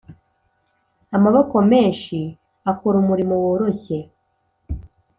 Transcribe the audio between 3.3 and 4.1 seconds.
woroshye